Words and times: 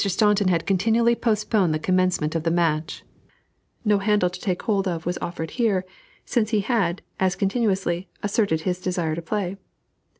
Staunton 0.03 0.47
had 0.47 0.65
continually 0.65 1.13
postponed 1.13 1.75
the 1.75 1.77
commencement 1.77 2.33
of 2.33 2.41
the 2.41 2.49
match: 2.49 3.03
no 3.85 3.99
handle 3.99 4.31
to 4.31 4.39
take 4.39 4.63
hold 4.63 4.87
of 4.87 5.05
was 5.05 5.19
offered 5.19 5.51
here, 5.61 5.85
since 6.25 6.49
he 6.49 6.61
had, 6.61 7.03
as 7.19 7.35
continually, 7.35 8.09
asserted 8.23 8.61
his 8.61 8.81
desire 8.81 9.13
to 9.13 9.21
play. 9.21 9.57